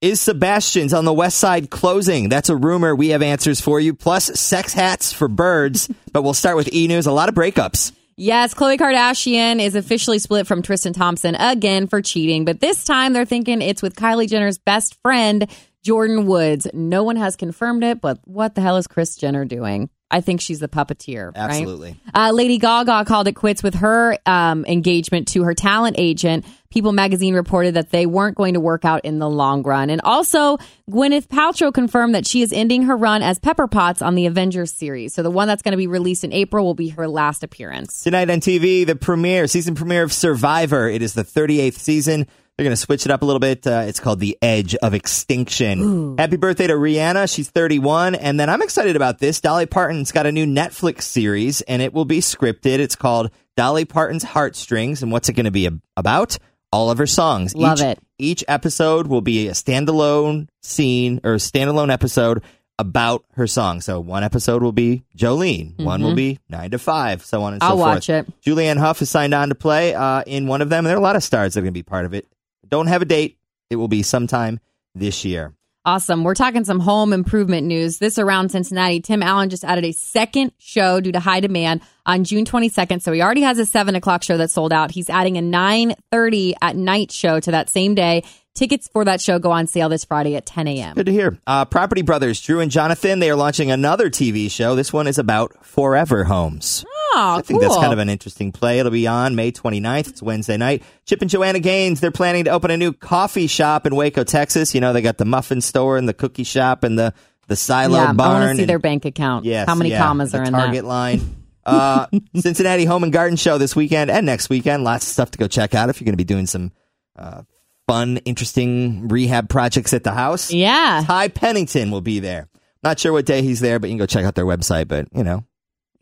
Is 0.00 0.18
Sebastian's 0.18 0.94
on 0.94 1.04
the 1.04 1.12
west 1.12 1.36
side 1.36 1.68
closing? 1.68 2.30
That's 2.30 2.48
a 2.48 2.56
rumor. 2.56 2.96
We 2.96 3.10
have 3.10 3.20
answers 3.20 3.60
for 3.60 3.78
you, 3.78 3.92
plus 3.92 4.40
sex 4.40 4.72
hats 4.72 5.12
for 5.12 5.28
birds. 5.28 5.90
but 6.10 6.22
we'll 6.22 6.32
start 6.32 6.56
with 6.56 6.72
e 6.72 6.86
news. 6.86 7.04
A 7.04 7.12
lot 7.12 7.28
of 7.28 7.34
breakups. 7.34 7.92
Yes, 8.16 8.54
Khloe 8.54 8.78
Kardashian 8.78 9.60
is 9.62 9.74
officially 9.74 10.18
split 10.18 10.46
from 10.46 10.62
Tristan 10.62 10.94
Thompson 10.94 11.34
again 11.34 11.86
for 11.86 12.00
cheating, 12.00 12.46
but 12.46 12.60
this 12.60 12.84
time 12.84 13.12
they're 13.12 13.26
thinking 13.26 13.60
it's 13.60 13.82
with 13.82 13.94
Kylie 13.94 14.28
Jenner's 14.28 14.56
best 14.56 14.94
friend, 15.02 15.46
Jordyn 15.86 16.24
Woods. 16.24 16.66
No 16.72 17.02
one 17.02 17.16
has 17.16 17.36
confirmed 17.36 17.84
it, 17.84 18.00
but 18.00 18.20
what 18.24 18.54
the 18.54 18.62
hell 18.62 18.78
is 18.78 18.86
Kris 18.86 19.16
Jenner 19.16 19.44
doing? 19.44 19.90
I 20.10 20.20
think 20.20 20.40
she's 20.40 20.58
the 20.58 20.68
puppeteer. 20.68 21.34
right? 21.36 21.50
Absolutely. 21.50 21.96
Uh, 22.14 22.30
Lady 22.32 22.58
Gaga 22.58 23.04
called 23.04 23.28
it 23.28 23.34
quits 23.34 23.62
with 23.62 23.76
her 23.76 24.18
um, 24.26 24.64
engagement 24.66 25.28
to 25.28 25.44
her 25.44 25.54
talent 25.54 25.96
agent. 25.98 26.44
People 26.70 26.92
magazine 26.92 27.34
reported 27.34 27.74
that 27.74 27.90
they 27.90 28.06
weren't 28.06 28.36
going 28.36 28.54
to 28.54 28.60
work 28.60 28.84
out 28.84 29.04
in 29.04 29.18
the 29.18 29.28
long 29.28 29.62
run. 29.62 29.90
And 29.90 30.00
also, 30.02 30.58
Gwyneth 30.88 31.26
Paltrow 31.26 31.74
confirmed 31.74 32.14
that 32.14 32.26
she 32.26 32.42
is 32.42 32.52
ending 32.52 32.82
her 32.84 32.96
run 32.96 33.22
as 33.22 33.38
Pepper 33.40 33.66
Potts 33.66 34.02
on 34.02 34.14
the 34.14 34.26
Avengers 34.26 34.72
series. 34.72 35.12
So 35.12 35.22
the 35.22 35.30
one 35.30 35.48
that's 35.48 35.62
going 35.62 35.72
to 35.72 35.78
be 35.78 35.88
released 35.88 36.22
in 36.22 36.32
April 36.32 36.64
will 36.64 36.74
be 36.74 36.90
her 36.90 37.08
last 37.08 37.42
appearance. 37.42 38.02
Tonight 38.02 38.30
on 38.30 38.40
TV, 38.40 38.86
the 38.86 38.94
premiere, 38.94 39.48
season 39.48 39.74
premiere 39.74 40.04
of 40.04 40.12
Survivor. 40.12 40.88
It 40.88 41.02
is 41.02 41.14
the 41.14 41.24
38th 41.24 41.78
season. 41.78 42.26
They're 42.56 42.64
going 42.64 42.72
to 42.72 42.76
switch 42.76 43.06
it 43.06 43.10
up 43.12 43.22
a 43.22 43.24
little 43.24 43.40
bit. 43.40 43.66
Uh, 43.66 43.84
it's 43.86 44.00
called 44.00 44.20
The 44.20 44.36
Edge 44.42 44.74
of 44.76 44.92
Extinction. 44.92 46.18
Happy 46.18 46.36
birthday 46.36 46.66
to 46.66 46.74
Rihanna. 46.74 47.32
She's 47.32 47.48
31. 47.48 48.14
And 48.14 48.38
then 48.38 48.50
I'm 48.50 48.60
excited 48.60 48.96
about 48.96 49.18
this. 49.18 49.40
Dolly 49.40 49.64
Parton's 49.66 50.12
got 50.12 50.26
a 50.26 50.32
new 50.32 50.44
Netflix 50.44 51.02
series, 51.02 51.62
and 51.62 51.80
it 51.80 51.94
will 51.94 52.04
be 52.04 52.18
scripted. 52.18 52.78
It's 52.78 52.96
called 52.96 53.30
Dolly 53.56 53.86
Parton's 53.86 54.24
Heartstrings. 54.24 55.02
And 55.02 55.10
what's 55.10 55.28
it 55.30 55.32
going 55.34 55.44
to 55.44 55.50
be 55.50 55.66
ab- 55.66 55.80
about? 55.96 56.36
All 56.72 56.90
of 56.90 56.98
her 56.98 57.06
songs. 57.06 57.54
Love 57.56 57.78
each, 57.78 57.84
it. 57.84 57.98
Each 58.18 58.44
episode 58.46 59.06
will 59.06 59.22
be 59.22 59.48
a 59.48 59.52
standalone 59.52 60.48
scene 60.62 61.20
or 61.24 61.32
a 61.34 61.36
standalone 61.38 61.90
episode 61.92 62.42
about 62.78 63.24
her 63.32 63.46
song. 63.46 63.80
So 63.80 63.98
one 64.00 64.22
episode 64.22 64.62
will 64.62 64.70
be 64.72 65.02
Jolene, 65.16 65.78
one 65.82 66.02
will 66.02 66.14
be 66.14 66.38
Nine 66.48 66.70
to 66.70 66.78
Five, 66.78 67.24
so 67.24 67.42
on 67.42 67.54
and 67.54 67.62
so 67.62 67.66
Mm-hmm. 67.70 67.72
I'll 67.72 67.76
forth. 67.84 67.94
watch 67.96 68.08
it. 68.08 68.40
Julianne 68.42 68.78
Hough 68.78 69.02
is 69.02 69.10
signed 69.10 69.34
on 69.34 69.48
to 69.48 69.54
play 69.54 69.94
uh, 69.94 70.22
in 70.26 70.46
one 70.46 70.62
of 70.62 70.68
them. 70.68 70.84
There 70.84 70.94
are 70.94 70.98
a 70.98 71.02
lot 71.02 71.16
of 71.16 71.22
stars 71.24 71.54
that 71.54 71.60
are 71.60 71.62
going 71.62 71.72
to 71.74 71.78
be 71.78 71.82
part 71.82 72.04
of 72.06 72.14
it. 72.14 72.26
Don't 72.70 72.86
have 72.86 73.02
a 73.02 73.04
date. 73.04 73.38
It 73.68 73.76
will 73.76 73.88
be 73.88 74.02
sometime 74.02 74.60
this 74.94 75.24
year. 75.24 75.54
Awesome. 75.84 76.24
We're 76.24 76.34
talking 76.34 76.64
some 76.64 76.78
home 76.78 77.14
improvement 77.14 77.66
news. 77.66 77.98
This 77.98 78.18
around 78.18 78.50
Cincinnati, 78.50 79.00
Tim 79.00 79.22
Allen 79.22 79.48
just 79.48 79.64
added 79.64 79.84
a 79.84 79.92
second 79.92 80.52
show 80.58 81.00
due 81.00 81.12
to 81.12 81.20
high 81.20 81.40
demand 81.40 81.80
on 82.04 82.24
June 82.24 82.44
22nd. 82.44 83.00
So 83.00 83.12
he 83.12 83.22
already 83.22 83.40
has 83.42 83.58
a 83.58 83.64
seven 83.64 83.94
o'clock 83.94 84.22
show 84.22 84.36
that 84.36 84.50
sold 84.50 84.74
out. 84.74 84.90
He's 84.90 85.08
adding 85.08 85.38
a 85.38 85.42
930 85.42 86.54
at 86.60 86.76
night 86.76 87.10
show 87.10 87.40
to 87.40 87.50
that 87.52 87.70
same 87.70 87.94
day. 87.94 88.24
Tickets 88.54 88.90
for 88.92 89.06
that 89.06 89.22
show 89.22 89.38
go 89.38 89.52
on 89.52 89.66
sale 89.68 89.88
this 89.88 90.04
Friday 90.04 90.36
at 90.36 90.44
10 90.44 90.68
a.m. 90.68 90.96
Good 90.96 91.06
to 91.06 91.12
hear. 91.12 91.38
Uh, 91.46 91.64
Property 91.64 92.02
Brothers, 92.02 92.40
Drew 92.42 92.60
and 92.60 92.70
Jonathan, 92.70 93.18
they 93.20 93.30
are 93.30 93.36
launching 93.36 93.70
another 93.70 94.10
TV 94.10 94.50
show. 94.50 94.74
This 94.74 94.92
one 94.92 95.06
is 95.06 95.18
about 95.18 95.64
forever 95.64 96.24
homes. 96.24 96.84
Oh, 97.12 97.36
I 97.38 97.42
think 97.42 97.60
cool. 97.60 97.68
that's 97.68 97.80
kind 97.80 97.92
of 97.92 97.98
an 97.98 98.08
interesting 98.08 98.52
play. 98.52 98.78
It'll 98.78 98.92
be 98.92 99.06
on 99.06 99.34
May 99.34 99.50
29th. 99.52 100.08
It's 100.08 100.22
Wednesday 100.22 100.56
night. 100.56 100.82
Chip 101.06 101.20
and 101.20 101.30
Joanna 101.30 101.58
Gaines, 101.58 102.00
they're 102.00 102.10
planning 102.10 102.44
to 102.44 102.50
open 102.50 102.70
a 102.70 102.76
new 102.76 102.92
coffee 102.92 103.46
shop 103.46 103.86
in 103.86 103.96
Waco, 103.96 104.24
Texas. 104.24 104.74
You 104.74 104.80
know, 104.80 104.92
they 104.92 105.02
got 105.02 105.18
the 105.18 105.24
muffin 105.24 105.60
store 105.60 105.96
and 105.96 106.08
the 106.08 106.14
cookie 106.14 106.44
shop 106.44 106.84
and 106.84 106.98
the, 106.98 107.12
the 107.48 107.56
silo 107.56 107.98
yeah, 107.98 108.12
barn. 108.12 108.30
I 108.30 108.32
want 108.40 108.50
to 108.50 108.56
see 108.56 108.62
and- 108.62 108.70
their 108.70 108.78
bank 108.78 109.04
account. 109.04 109.44
Yes. 109.44 109.66
How 109.68 109.74
many 109.74 109.90
yeah, 109.90 109.98
commas 109.98 110.34
are 110.34 110.44
in 110.44 110.52
Target 110.52 110.82
that? 110.82 110.88
line. 110.88 111.36
Uh, 111.66 112.06
Cincinnati 112.36 112.84
Home 112.84 113.02
and 113.02 113.12
Garden 113.12 113.36
Show 113.36 113.58
this 113.58 113.74
weekend 113.74 114.10
and 114.10 114.24
next 114.24 114.48
weekend. 114.48 114.84
Lots 114.84 115.04
of 115.04 115.12
stuff 115.12 115.30
to 115.32 115.38
go 115.38 115.48
check 115.48 115.74
out 115.74 115.88
if 115.88 116.00
you're 116.00 116.06
going 116.06 116.14
to 116.14 116.16
be 116.16 116.24
doing 116.24 116.46
some 116.46 116.72
uh, 117.16 117.42
fun, 117.86 118.18
interesting 118.18 119.08
rehab 119.08 119.48
projects 119.48 119.92
at 119.92 120.04
the 120.04 120.12
house. 120.12 120.52
Yeah. 120.52 121.02
Ty 121.04 121.28
Pennington 121.28 121.90
will 121.90 122.00
be 122.00 122.20
there. 122.20 122.48
Not 122.82 122.98
sure 122.98 123.12
what 123.12 123.26
day 123.26 123.42
he's 123.42 123.60
there, 123.60 123.78
but 123.78 123.90
you 123.90 123.94
can 123.94 123.98
go 123.98 124.06
check 124.06 124.24
out 124.24 124.34
their 124.36 124.46
website. 124.46 124.88
But 124.88 125.08
you 125.12 125.22
know, 125.24 125.44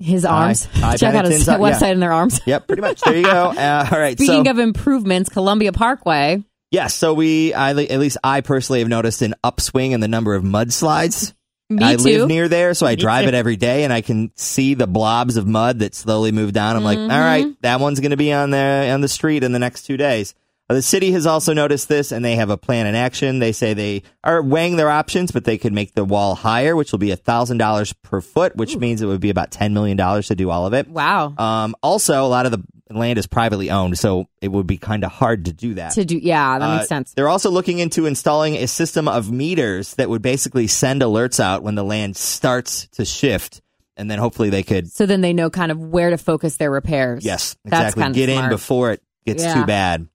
His 0.01 0.25
arms. 0.25 0.65
Hi, 0.75 0.97
Check 0.99 1.15
out 1.15 1.25
his 1.25 1.49
up, 1.49 1.61
website 1.61 1.81
yeah. 1.83 1.87
and 1.89 2.03
their 2.03 2.13
arms. 2.13 2.41
yep, 2.47 2.67
pretty 2.67 2.83
much. 2.83 3.01
There 3.01 3.17
you 3.17 3.25
go. 3.25 3.53
Uh, 3.59 3.89
all 3.91 3.99
right. 3.99 4.17
Speaking 4.17 4.45
so 4.45 4.51
of 4.51 4.59
improvements, 4.59 5.29
Columbia 5.29 5.73
Parkway. 5.73 6.45
yes, 6.71 6.95
so 6.95 7.15
we, 7.15 7.53
I, 7.53 7.71
at 7.71 7.99
least 7.99 8.17
I 8.23 8.41
personally 8.41 8.79
have 8.81 8.89
noticed 8.89 9.23
an 9.23 9.35
upswing 9.43 9.93
in 9.93 10.01
the 10.01 10.09
number 10.09 10.35
of 10.35 10.45
mudslides. 10.45 11.35
Me 11.71 11.85
I 11.85 11.97
too. 11.97 12.03
live 12.03 12.29
near 12.29 12.49
there, 12.49 12.73
so 12.73 12.87
I 12.87 12.95
drive 12.95 13.27
it 13.29 13.35
every 13.35 13.57
day, 13.57 13.85
and 13.85 13.93
I 13.93 14.01
can 14.01 14.31
see 14.37 14.73
the 14.73 14.87
blobs 14.87 15.37
of 15.37 15.47
mud 15.47 15.81
that 15.81 15.95
slowly 15.95 16.33
move 16.33 16.53
down. 16.53 16.77
I'm 16.77 16.85
like, 16.85 16.99
all 16.99 17.09
right, 17.09 17.47
that 17.61 17.79
one's 17.81 18.01
going 18.01 18.13
to 18.13 18.17
be 18.17 18.33
on 18.33 18.51
there 18.51 18.95
on 18.95 19.03
the 19.03 19.09
street 19.09 19.45
in 19.45 19.53
the 19.53 19.59
next 19.59 19.83
two 19.83 19.99
days. 19.99 20.35
Uh, 20.71 20.75
The 20.75 20.83
city 20.83 21.13
has 21.13 21.27
also 21.27 21.53
noticed 21.53 21.89
this, 21.89 22.13
and 22.13 22.25
they 22.25 22.37
have 22.37 22.51
a 22.51 22.57
plan 22.59 22.87
in 22.87 22.95
action. 22.95 23.39
They 23.39 23.53
say 23.53 23.75
they 23.75 24.03
are 24.23 24.43
weighing 24.43 24.77
their 24.77 24.91
options, 24.91 25.31
but 25.33 25.45
they 25.45 25.57
could 25.59 25.73
make 25.73 25.95
the 25.95 26.05
wall 26.05 26.35
higher, 26.35 26.77
which 26.77 26.93
will 26.93 26.99
be 26.99 27.15
thousand 27.15 27.59
dollars 27.59 27.93
per 28.03 28.21
foot, 28.21 28.55
which 28.57 28.77
means 28.77 29.01
it 29.03 29.07
would 29.07 29.21
be 29.21 29.31
about 29.31 29.51
ten 29.51 29.73
million 29.73 29.97
dollars 29.97 30.29
to 30.29 30.35
do 30.35 30.51
all 30.51 30.67
of 30.67 30.75
it. 30.75 30.89
Wow. 30.89 31.35
Um, 31.39 31.75
also, 31.83 32.25
a 32.25 32.29
lot 32.29 32.45
of 32.47 32.53
the 32.53 32.63
land 32.91 33.19
is 33.19 33.27
privately 33.27 33.71
owned, 33.71 33.99
so 33.99 34.27
it 34.41 34.49
would 34.49 34.67
be 34.67 34.79
kind 34.79 35.05
of 35.05 35.13
hard 35.13 35.45
to 35.47 35.53
do 35.53 35.75
that. 35.75 35.93
to 35.93 36.05
do, 36.07 36.17
yeah, 36.17 36.59
that 36.59 36.65
Uh, 36.71 36.77
makes 36.77 36.89
sense. 36.89 37.13
They're 37.15 37.29
also 37.29 37.51
looking 37.51 37.79
into 37.81 38.07
installing 38.07 38.57
a 38.57 38.67
system 38.67 39.09
of 39.09 39.31
meters 39.31 39.95
that 39.97 40.09
would 40.09 40.23
basically 40.23 40.67
send 40.69 41.03
alerts 41.03 41.39
out 41.39 41.63
when 41.63 41.75
the 41.75 41.85
land 41.85 42.17
starts 42.17 42.89
to 42.93 43.05
shift, 43.05 43.61
and 43.99 44.11
then 44.11 44.19
hopefully 44.19 44.49
they 44.49 44.63
could, 44.63 44.91
So 44.91 45.05
then 45.05 45.21
they 45.21 45.35
know 45.35 45.51
kind 45.51 45.71
of 45.71 45.79
where 45.79 46.09
to 46.11 46.17
focus 46.19 46.57
their 46.57 46.71
repairs. 46.71 47.25
yes, 47.27 47.57
exactly, 47.65 48.11
get 48.13 48.29
in 48.31 48.49
before 48.49 48.93
it 48.93 49.03
gets 49.27 49.43
Yeah. 49.45 49.55
too 49.55 49.67
bad. 49.67 50.07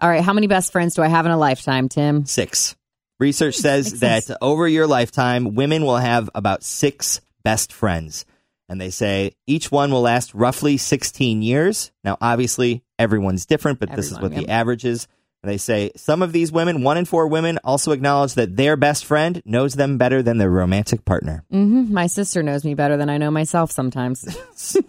All 0.00 0.08
right. 0.08 0.22
How 0.22 0.32
many 0.32 0.46
best 0.46 0.72
friends 0.72 0.94
do 0.94 1.02
I 1.02 1.08
have 1.08 1.26
in 1.26 1.32
a 1.32 1.36
lifetime, 1.36 1.88
Tim? 1.88 2.24
Six. 2.24 2.76
Research 3.18 3.56
says 3.56 4.00
that 4.00 4.24
over 4.40 4.68
your 4.68 4.86
lifetime, 4.86 5.54
women 5.54 5.84
will 5.84 5.96
have 5.96 6.30
about 6.34 6.62
six 6.62 7.20
best 7.42 7.72
friends. 7.72 8.24
And 8.68 8.80
they 8.80 8.90
say 8.90 9.32
each 9.46 9.72
one 9.72 9.90
will 9.90 10.02
last 10.02 10.34
roughly 10.34 10.76
16 10.76 11.42
years. 11.42 11.90
Now, 12.04 12.18
obviously, 12.20 12.84
everyone's 12.98 13.46
different, 13.46 13.80
but 13.80 13.90
this 13.90 14.06
is 14.06 14.12
Everyone, 14.12 14.30
what 14.30 14.36
the 14.36 14.42
yep. 14.42 14.50
average 14.50 14.84
is. 14.84 15.08
And 15.42 15.52
they 15.52 15.56
say 15.56 15.92
some 15.94 16.20
of 16.22 16.32
these 16.32 16.50
women, 16.50 16.82
one 16.82 16.96
in 16.98 17.04
four 17.04 17.28
women, 17.28 17.58
also 17.62 17.92
acknowledge 17.92 18.34
that 18.34 18.56
their 18.56 18.76
best 18.76 19.04
friend 19.04 19.40
knows 19.44 19.74
them 19.74 19.96
better 19.96 20.20
than 20.20 20.38
their 20.38 20.50
romantic 20.50 21.04
partner. 21.04 21.44
hmm 21.50 21.92
My 21.92 22.08
sister 22.08 22.42
knows 22.42 22.64
me 22.64 22.74
better 22.74 22.96
than 22.96 23.08
I 23.08 23.18
know 23.18 23.30
myself 23.30 23.70
sometimes. 23.70 24.24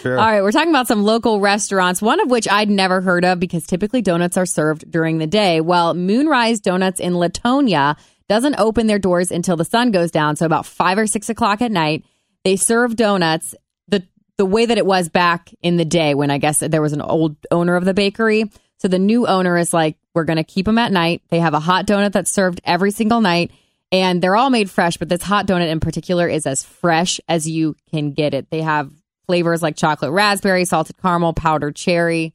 Sure. 0.00 0.18
All 0.18 0.24
right, 0.26 0.42
we're 0.42 0.52
talking 0.52 0.70
about 0.70 0.86
some 0.86 1.02
local 1.02 1.40
restaurants, 1.40 2.00
one 2.00 2.20
of 2.20 2.30
which 2.30 2.46
I'd 2.50 2.70
never 2.70 3.00
heard 3.00 3.24
of 3.24 3.38
because 3.40 3.66
typically 3.66 4.02
donuts 4.02 4.36
are 4.36 4.46
served 4.46 4.90
during 4.90 5.18
the 5.18 5.26
day. 5.26 5.60
Well, 5.60 5.94
Moonrise 5.94 6.60
Donuts 6.60 7.00
in 7.00 7.14
Latonia 7.14 7.96
doesn't 8.28 8.54
open 8.58 8.86
their 8.86 8.98
doors 8.98 9.30
until 9.30 9.56
the 9.56 9.64
sun 9.64 9.90
goes 9.90 10.10
down, 10.10 10.36
so 10.36 10.46
about 10.46 10.66
five 10.66 10.98
or 10.98 11.06
six 11.06 11.28
o'clock 11.28 11.60
at 11.62 11.70
night. 11.72 12.04
They 12.44 12.56
serve 12.56 12.96
donuts 12.96 13.54
the 13.88 14.06
the 14.38 14.46
way 14.46 14.66
that 14.66 14.78
it 14.78 14.86
was 14.86 15.08
back 15.08 15.52
in 15.62 15.76
the 15.76 15.84
day 15.84 16.14
when 16.14 16.30
I 16.30 16.38
guess 16.38 16.58
there 16.58 16.82
was 16.82 16.92
an 16.92 17.02
old 17.02 17.36
owner 17.50 17.76
of 17.76 17.84
the 17.84 17.94
bakery. 17.94 18.50
So 18.84 18.88
the 18.88 18.98
new 18.98 19.26
owner 19.26 19.56
is 19.56 19.72
like, 19.72 19.96
we're 20.12 20.24
going 20.24 20.36
to 20.36 20.44
keep 20.44 20.66
them 20.66 20.76
at 20.76 20.92
night. 20.92 21.22
They 21.30 21.38
have 21.38 21.54
a 21.54 21.58
hot 21.58 21.86
donut 21.86 22.12
that's 22.12 22.30
served 22.30 22.60
every 22.64 22.90
single 22.90 23.22
night. 23.22 23.50
And 23.90 24.20
they're 24.20 24.36
all 24.36 24.50
made 24.50 24.68
fresh, 24.68 24.98
but 24.98 25.08
this 25.08 25.22
hot 25.22 25.46
donut 25.46 25.70
in 25.70 25.80
particular 25.80 26.28
is 26.28 26.46
as 26.46 26.62
fresh 26.62 27.18
as 27.26 27.48
you 27.48 27.76
can 27.90 28.12
get 28.12 28.34
it. 28.34 28.50
They 28.50 28.60
have 28.60 28.90
flavors 29.26 29.62
like 29.62 29.76
chocolate 29.76 30.10
raspberry, 30.10 30.66
salted 30.66 30.98
caramel, 31.00 31.32
powdered 31.32 31.76
cherry. 31.76 32.34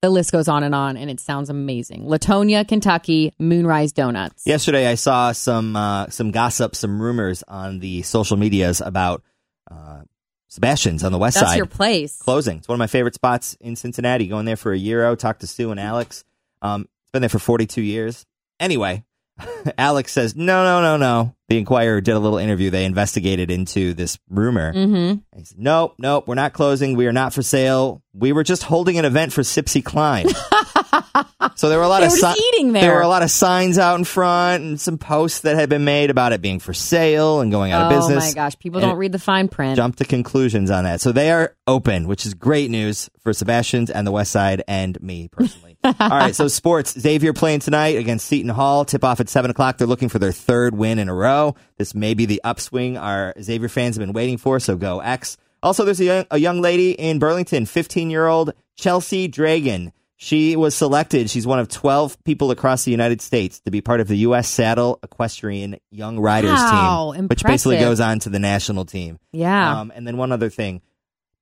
The 0.00 0.08
list 0.08 0.32
goes 0.32 0.48
on 0.48 0.62
and 0.62 0.74
on, 0.74 0.96
and 0.96 1.10
it 1.10 1.20
sounds 1.20 1.50
amazing. 1.50 2.06
Latonia, 2.06 2.66
Kentucky, 2.66 3.34
Moonrise 3.38 3.92
Donuts. 3.92 4.46
Yesterday, 4.46 4.86
I 4.86 4.94
saw 4.94 5.32
some 5.32 5.76
uh, 5.76 6.08
some 6.08 6.30
gossip, 6.30 6.74
some 6.74 7.02
rumors 7.02 7.44
on 7.46 7.80
the 7.80 8.00
social 8.00 8.38
medias 8.38 8.80
about 8.80 9.22
uh, 9.70 10.04
Sebastian's 10.52 11.02
on 11.02 11.12
the 11.12 11.18
west 11.18 11.36
side. 11.36 11.44
That's 11.44 11.52
side 11.52 11.56
your 11.56 11.64
place. 11.64 12.18
closing. 12.18 12.58
It's 12.58 12.68
one 12.68 12.74
of 12.74 12.78
my 12.78 12.86
favorite 12.86 13.14
spots 13.14 13.56
in 13.58 13.74
Cincinnati. 13.74 14.26
Going 14.26 14.44
there 14.44 14.56
for 14.56 14.74
a 14.74 14.78
gyro, 14.78 15.14
talked 15.14 15.40
to 15.40 15.46
Sue 15.46 15.70
and 15.70 15.80
Alex. 15.80 16.24
Um, 16.60 16.82
it's 16.82 17.10
been 17.10 17.22
there 17.22 17.30
for 17.30 17.38
42 17.38 17.80
years. 17.80 18.26
Anyway, 18.60 19.02
Alex 19.78 20.12
says, 20.12 20.36
no, 20.36 20.62
no, 20.62 20.82
no, 20.82 20.98
no. 20.98 21.34
The 21.48 21.56
Inquirer 21.56 22.02
did 22.02 22.14
a 22.14 22.18
little 22.18 22.36
interview. 22.36 22.68
They 22.68 22.84
investigated 22.84 23.50
into 23.50 23.94
this 23.94 24.18
rumor. 24.28 24.74
Mm-hmm. 24.74 25.38
He 25.38 25.44
said, 25.44 25.58
nope, 25.58 25.94
nope, 25.96 26.28
we're 26.28 26.34
not 26.34 26.52
closing. 26.52 26.98
We 26.98 27.06
are 27.06 27.12
not 27.14 27.32
for 27.32 27.42
sale. 27.42 28.02
We 28.12 28.32
were 28.32 28.44
just 28.44 28.64
holding 28.64 28.98
an 28.98 29.06
event 29.06 29.32
for 29.32 29.40
Sipsy 29.40 29.82
Klein. 29.82 30.26
so 31.62 31.68
there 31.68 31.78
were 31.78 31.84
a 31.84 31.88
lot 31.88 32.00
They 32.00 32.06
of 32.06 32.12
si- 32.12 32.34
eating 32.54 32.72
there. 32.72 32.82
There 32.82 32.94
were 32.94 33.02
a 33.02 33.06
lot 33.08 33.22
of 33.22 33.30
signs 33.30 33.78
out 33.78 33.96
in 33.96 34.04
front 34.04 34.64
and 34.64 34.80
some 34.80 34.98
posts 34.98 35.42
that 35.42 35.54
had 35.54 35.68
been 35.68 35.84
made 35.84 36.10
about 36.10 36.32
it 36.32 36.40
being 36.42 36.58
for 36.58 36.74
sale 36.74 37.40
and 37.40 37.52
going 37.52 37.70
out 37.70 37.84
Oh 37.84 37.96
of 37.96 38.00
business 38.02 38.24
Oh 38.24 38.28
my 38.30 38.34
gosh, 38.34 38.58
people 38.58 38.80
And 38.80 38.88
don't 38.90 38.98
read 38.98 39.12
the 39.12 39.20
fine 39.20 39.46
print. 39.46 39.76
jump 39.76 39.94
to 39.96 40.04
conclusions 40.04 40.72
on 40.72 40.82
that. 40.82 41.00
So 41.00 41.12
they 41.12 41.30
are 41.30 41.54
open, 41.68 42.08
which 42.08 42.26
is 42.26 42.34
great 42.34 42.68
news 42.68 43.08
for 43.20 43.32
Sebastian's 43.32 43.90
and 43.90 44.04
the 44.04 44.10
West 44.10 44.32
Side 44.32 44.64
and 44.66 45.00
me 45.00 45.28
personally. 45.28 45.76
All 45.84 45.92
right, 46.10 46.34
so 46.34 46.48
sports. 46.48 46.98
Xavier 46.98 47.32
playing 47.32 47.60
tonight 47.60 47.96
against 47.96 48.26
Seton 48.26 48.50
Hall. 48.50 48.84
Tip 48.84 49.04
off 49.04 49.20
at 49.20 49.28
seven 49.28 49.50
o'clock. 49.52 49.78
They're 49.78 49.86
looking 49.86 50.08
for 50.08 50.18
their 50.18 50.32
third 50.32 50.76
win 50.76 50.98
in 50.98 51.08
a 51.08 51.14
row. 51.14 51.54
This 51.78 51.94
may 51.94 52.14
be 52.14 52.26
the 52.26 52.40
upswing 52.44 52.96
our 52.98 53.34
Xavier 53.40 53.68
fans 53.68 53.96
have 53.96 54.04
been 54.04 54.12
waiting 54.12 54.36
for. 54.36 54.58
So 54.58 54.76
go 54.76 54.98
X. 54.98 55.36
Also, 55.62 55.84
there's 55.84 56.00
a 56.00 56.04
young, 56.04 56.24
a 56.32 56.38
young 56.38 56.60
lady 56.60 56.90
in 56.90 57.20
Burlington, 57.20 57.66
15 57.66 58.10
year 58.10 58.26
old 58.26 58.52
Chelsea 58.76 59.28
Dragon. 59.28 59.92
She 60.22 60.54
was 60.54 60.76
selected. 60.76 61.28
She's 61.30 61.48
one 61.48 61.58
of 61.58 61.66
12 61.66 62.22
people 62.22 62.52
across 62.52 62.84
the 62.84 62.92
United 62.92 63.20
States 63.20 63.58
to 63.62 63.72
be 63.72 63.80
part 63.80 63.98
of 63.98 64.06
the 64.06 64.18
U.S. 64.18 64.48
Saddle 64.48 65.00
Equestrian 65.02 65.80
Young 65.90 66.20
Riders 66.20 66.52
Wow, 66.52 67.10
team, 67.12 67.26
which 67.26 67.42
basically 67.42 67.78
goes 67.78 67.98
on 67.98 68.20
to 68.20 68.30
the 68.30 68.38
national 68.38 68.84
team. 68.84 69.18
Yeah. 69.32 69.80
Um, 69.80 69.92
and 69.92 70.06
then 70.06 70.16
one 70.16 70.30
other 70.30 70.48
thing. 70.48 70.80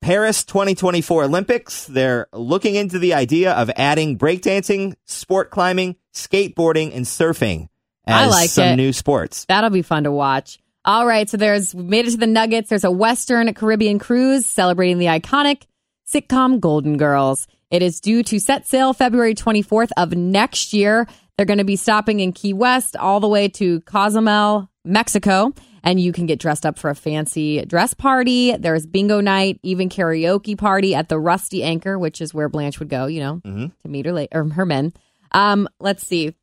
Paris 0.01 0.45
2024 0.45 1.25
Olympics, 1.25 1.85
they're 1.89 2.29
looking 2.33 2.75
into 2.75 2.99
the 2.99 3.13
idea 3.13 3.53
of 3.53 3.71
adding 3.77 4.17
breakdancing, 4.17 4.95
sport 5.05 5.51
climbing, 5.51 5.97
skateboarding, 6.15 6.97
and 6.97 7.05
surfing 7.05 7.69
I 8.07 8.25
as 8.25 8.31
like 8.31 8.49
some 8.49 8.69
it. 8.69 8.77
new 8.77 8.95
sports. 8.95 9.45
That'll 9.45 9.69
be 9.69 9.83
fun 9.83 10.05
to 10.05 10.11
watch. 10.11 10.59
All 10.87 11.07
right, 11.07 11.29
so 11.29 11.37
there's 11.37 11.75
we 11.75 11.83
made 11.83 12.07
it 12.07 12.13
to 12.13 12.17
the 12.17 12.27
Nuggets. 12.27 12.71
There's 12.71 12.85
a 12.85 12.91
Western 12.91 13.53
Caribbean 13.53 13.99
cruise 13.99 14.47
celebrating 14.47 14.97
the 14.97 15.05
iconic 15.05 15.65
sitcom 16.11 16.61
Golden 16.61 16.97
Girls. 16.97 17.47
It 17.71 17.83
is 17.83 18.01
due 18.01 18.23
to 18.25 18.39
set 18.41 18.67
sail 18.67 18.93
February 18.93 19.35
24th 19.35 19.91
of 19.97 20.13
next 20.13 20.73
year. 20.73 21.07
They're 21.37 21.47
going 21.47 21.59
to 21.59 21.65
be 21.65 21.77
stopping 21.77 22.21
in 22.21 22.33
Key 22.33 22.53
West 22.53 22.97
all 22.97 23.21
the 23.21 23.29
way 23.29 23.49
to 23.49 23.81
Cozumel, 23.83 24.69
Mexico, 24.85 25.53
and 25.83 25.99
you 26.01 26.13
can 26.13 26.27
get 26.27 26.39
dressed 26.39 26.67
up 26.67 26.79
for 26.79 26.91
a 26.91 26.95
fancy 26.95 27.65
dress 27.65 27.95
party. 27.95 28.55
There's 28.57 28.87
bingo 28.87 29.21
night, 29.21 29.61
even 29.63 29.89
karaoke 29.89 30.59
party 30.59 30.95
at 30.95 31.09
the 31.09 31.19
Rusty 31.19 31.63
Anchor, 31.63 31.99
which 31.99 32.21
is 32.21 32.35
where 32.35 32.49
Blanche 32.49 32.79
would 32.81 32.89
go, 32.91 33.07
you 33.07 33.21
know, 33.21 33.41
Mhm. 33.47 33.73
to 33.83 33.89
meet 33.89 34.05
her 34.07 34.13
late 34.13 34.29
or 34.33 34.45
her 34.51 34.67
men. 34.67 34.93
Um, 35.33 35.69
let's 35.79 36.07
see. 36.07 36.35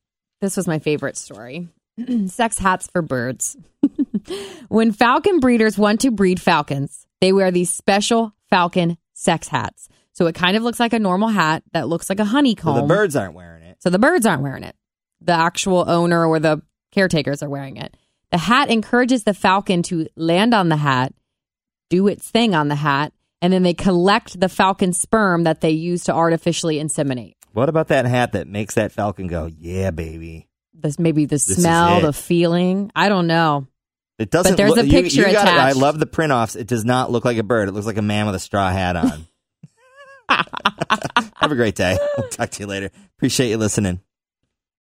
This 0.42 0.56
was 0.58 0.66
my 0.68 0.80
favorite 0.80 1.18
story. 1.18 1.68
Sex 2.28 2.58
hats 2.58 2.88
for 2.88 3.02
birds. 3.02 3.58
when 4.70 4.92
falcon 4.92 5.40
breeders 5.40 5.78
want 5.78 6.02
to 6.02 6.12
breed 6.12 6.40
falcons, 6.42 7.06
they 7.22 7.34
wear 7.34 7.52
these 7.52 7.72
special 7.74 8.34
falcon 8.50 8.98
sex 9.14 9.48
hats. 9.50 9.90
So 10.18 10.26
it 10.26 10.34
kind 10.34 10.58
of 10.58 10.64
looks 10.64 10.80
like 10.80 10.94
a 10.94 11.00
normal 11.00 11.28
hat 11.28 11.62
that 11.74 11.88
looks 11.88 12.10
like 12.10 12.20
a 12.20 12.24
So 12.26 12.30
honeycomb. 12.32 12.76
the 12.76 12.82
birds 12.82 13.16
aren't 13.16 13.36
wearing 13.36 13.62
it. 13.62 13.78
So 13.82 13.92
the 13.92 14.00
birds 14.00 14.26
aren't 14.26 14.42
wearing 14.42 14.64
it. 14.64 14.76
The 15.22 15.34
actual 15.34 15.88
owner 15.88 16.26
or 16.26 16.40
the 16.40 16.64
caretakers 16.92 17.44
are 17.44 17.50
wearing 17.50 17.78
it. 17.78 17.96
The 18.32 18.40
hat 18.40 18.72
encourages 18.72 19.26
the 19.26 19.36
falcon 19.36 19.84
to 19.84 20.08
land 20.16 20.56
on 20.56 20.70
the 20.70 20.76
hat, 20.78 21.14
do 21.92 22.08
its 22.08 22.28
thing 22.32 22.56
on 22.56 22.68
the 22.68 22.74
hat, 22.76 23.14
and 23.44 23.54
then 23.54 23.62
they 23.62 23.76
collect 23.76 24.40
the 24.40 24.50
falcon 24.50 24.92
sperm 24.92 25.44
that 25.44 25.62
they 25.62 25.70
use 25.70 26.06
to 26.06 26.14
artificially 26.16 26.78
inseminate. 26.78 27.36
What 27.54 27.70
about 27.70 27.90
that 27.90 28.06
hat 28.06 28.32
that 28.32 28.48
makes 28.48 28.74
that 28.74 28.92
falcon 28.92 29.28
go, 29.28 29.46
yeah, 29.46 29.92
baby? 29.92 30.48
This 30.74 30.98
maybe 30.98 31.26
the 31.26 31.36
is 31.36 31.46
smell, 31.46 32.02
the 32.02 32.12
feeling. 32.12 32.92
I 32.96 33.10
don't 33.10 33.28
know. 33.28 33.68
It 34.18 34.32
doesn't. 34.32 34.56
there's 34.56 34.72
look, 34.72 34.80
a 34.80 34.86
you- 34.88 34.92
picture 35.04 35.28
you 35.28 35.32
got 35.34 35.48
it. 35.48 35.54
I 35.54 35.74
love 35.74 36.00
the 36.00 36.08
print 36.08 36.32
offs. 36.34 36.56
It 36.56 36.66
does 36.66 36.84
not 36.86 37.12
look 37.12 37.24
like 37.24 37.38
a 37.38 37.44
bird. 37.44 37.70
It 37.70 37.74
looks 37.74 37.86
like 37.86 37.98
a 37.98 38.02
man 38.02 38.26
with 38.26 38.34
a 38.34 38.40
straw 38.40 38.70
hat 38.72 38.96
on. 38.96 39.28
Have 40.30 41.52
a 41.52 41.56
great 41.56 41.76
day. 41.76 41.98
We'll 42.18 42.30
talk 42.30 42.50
to 42.52 42.64
you 42.64 42.68
later. 42.68 42.90
Appreciate 43.18 43.50
you 43.50 43.58
listening. 43.58 44.02